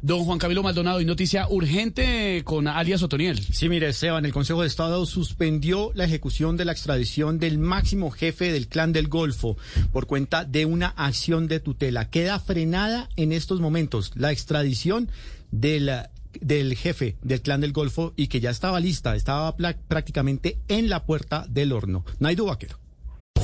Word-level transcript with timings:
Don 0.00 0.24
Juan 0.24 0.38
Camilo 0.38 0.62
Maldonado, 0.62 1.00
y 1.00 1.04
noticia 1.04 1.48
urgente 1.48 2.42
con 2.44 2.68
alias 2.68 3.02
Otoniel. 3.02 3.42
Sí, 3.42 3.68
mire, 3.68 3.88
Esteban, 3.88 4.24
el 4.24 4.32
Consejo 4.32 4.62
de 4.62 4.68
Estado 4.68 5.04
suspendió 5.06 5.90
la 5.94 6.04
ejecución 6.04 6.56
de 6.56 6.64
la 6.64 6.72
extradición 6.72 7.40
del 7.40 7.58
máximo 7.58 8.10
jefe 8.10 8.52
del 8.52 8.68
Clan 8.68 8.92
del 8.92 9.08
Golfo 9.08 9.56
por 9.92 10.06
cuenta 10.06 10.44
de 10.44 10.66
una 10.66 10.88
acción 10.88 11.48
de 11.48 11.58
tutela. 11.58 12.10
Queda 12.10 12.38
frenada 12.38 13.08
en 13.16 13.32
estos 13.32 13.60
momentos 13.60 14.12
la 14.14 14.30
extradición 14.30 15.10
del 15.50 16.76
jefe 16.76 17.16
del 17.22 17.42
clan 17.42 17.60
del 17.60 17.72
Golfo 17.72 18.12
y 18.14 18.28
que 18.28 18.38
ya 18.38 18.50
estaba 18.50 18.78
lista, 18.78 19.16
estaba 19.16 19.56
prácticamente 19.56 20.58
en 20.68 20.88
la 20.88 21.04
puerta 21.06 21.44
del 21.48 21.72
horno. 21.72 22.04
Naidu 22.20 22.46
Vaquero. 22.46 22.78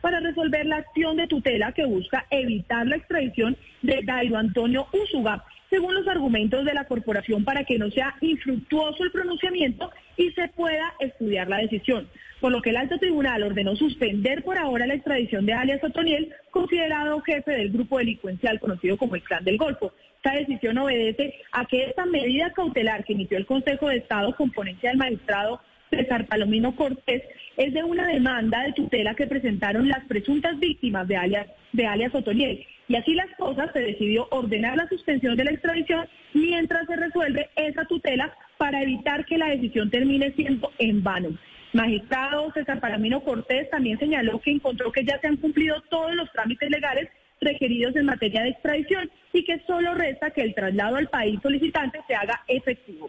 para 0.00 0.20
resolver 0.20 0.66
la 0.66 0.76
acción 0.76 1.16
de 1.16 1.26
tutela 1.26 1.72
que 1.72 1.84
busca 1.84 2.26
evitar 2.30 2.86
la 2.86 2.96
extradición 2.96 3.56
de 3.82 4.00
Dairo 4.04 4.36
Antonio 4.36 4.86
Úsuga, 4.92 5.44
según 5.68 5.94
los 5.94 6.06
argumentos 6.08 6.64
de 6.64 6.74
la 6.74 6.84
corporación 6.84 7.44
para 7.44 7.64
que 7.64 7.78
no 7.78 7.90
sea 7.90 8.16
infructuoso 8.20 9.04
el 9.04 9.12
pronunciamiento 9.12 9.90
y 10.16 10.30
se 10.32 10.48
pueda 10.48 10.94
estudiar 10.98 11.48
la 11.48 11.58
decisión. 11.58 12.08
Por 12.40 12.52
lo 12.52 12.62
que 12.62 12.70
el 12.70 12.78
alto 12.78 12.98
tribunal 12.98 13.42
ordenó 13.42 13.76
suspender 13.76 14.42
por 14.42 14.58
ahora 14.58 14.86
la 14.86 14.94
extradición 14.94 15.46
de 15.46 15.52
alias 15.52 15.84
Otoniel, 15.84 16.32
considerado 16.50 17.20
jefe 17.20 17.52
del 17.52 17.70
grupo 17.70 17.98
delincuencial 17.98 18.58
conocido 18.58 18.96
como 18.96 19.14
el 19.14 19.22
Clan 19.22 19.44
del 19.44 19.58
Golfo. 19.58 19.92
Esta 20.16 20.32
decisión 20.32 20.78
obedece 20.78 21.34
a 21.52 21.64
que 21.66 21.84
esta 21.84 22.04
medida 22.06 22.52
cautelar 22.52 23.04
que 23.04 23.12
emitió 23.12 23.38
el 23.38 23.46
Consejo 23.46 23.88
de 23.88 23.98
Estado 23.98 24.34
con 24.34 24.50
ponencia 24.50 24.90
del 24.90 24.98
magistrado 24.98 25.60
César 25.90 26.26
Palomino 26.26 26.74
Cortés 26.76 27.22
es 27.56 27.74
de 27.74 27.82
una 27.82 28.06
demanda 28.06 28.62
de 28.62 28.72
tutela 28.72 29.14
que 29.14 29.26
presentaron 29.26 29.88
las 29.88 30.04
presuntas 30.06 30.58
víctimas 30.58 31.06
de 31.08 31.16
alias, 31.16 31.46
de 31.72 31.86
alias 31.86 32.14
Otoniel. 32.14 32.64
Y 32.88 32.96
así 32.96 33.14
las 33.14 33.30
cosas 33.36 33.70
se 33.72 33.80
decidió 33.80 34.26
ordenar 34.30 34.76
la 34.76 34.88
suspensión 34.88 35.36
de 35.36 35.44
la 35.44 35.52
extradición 35.52 36.08
mientras 36.34 36.86
se 36.86 36.96
resuelve 36.96 37.50
esa 37.56 37.84
tutela 37.84 38.34
para 38.56 38.82
evitar 38.82 39.24
que 39.24 39.38
la 39.38 39.48
decisión 39.48 39.90
termine 39.90 40.32
siendo 40.32 40.72
en 40.78 41.02
vano. 41.02 41.30
Magistrado 41.72 42.52
César 42.52 42.80
Palomino 42.80 43.22
Cortés 43.22 43.70
también 43.70 43.98
señaló 43.98 44.40
que 44.40 44.50
encontró 44.50 44.90
que 44.90 45.04
ya 45.04 45.20
se 45.20 45.28
han 45.28 45.36
cumplido 45.36 45.80
todos 45.88 46.14
los 46.14 46.30
trámites 46.32 46.68
legales 46.68 47.08
requeridos 47.40 47.94
en 47.96 48.06
materia 48.06 48.42
de 48.42 48.50
extradición 48.50 49.10
y 49.32 49.44
que 49.44 49.60
solo 49.66 49.94
resta 49.94 50.30
que 50.30 50.42
el 50.42 50.54
traslado 50.54 50.96
al 50.96 51.08
país 51.08 51.38
solicitante 51.42 52.00
se 52.06 52.14
haga 52.14 52.42
efectivo. 52.48 53.08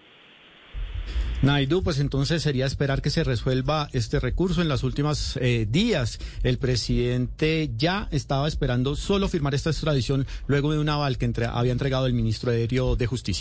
Naidu, 1.41 1.81
pues 1.81 1.99
entonces 1.99 2.43
sería 2.43 2.67
esperar 2.67 3.01
que 3.01 3.09
se 3.09 3.23
resuelva 3.23 3.89
este 3.93 4.19
recurso 4.19 4.61
en 4.61 4.67
los 4.67 4.83
últimos 4.83 5.37
eh, 5.37 5.65
días. 5.67 6.19
El 6.43 6.59
presidente 6.59 7.71
ya 7.75 8.07
estaba 8.11 8.47
esperando 8.47 8.95
solo 8.95 9.27
firmar 9.27 9.55
esta 9.55 9.71
extradición 9.71 10.27
luego 10.45 10.71
de 10.71 10.77
un 10.77 10.89
aval 10.89 11.17
que 11.17 11.31
había 11.51 11.71
entregado 11.71 12.05
el 12.05 12.13
ministro 12.13 12.51
de 12.51 13.07
Justicia. 13.07 13.40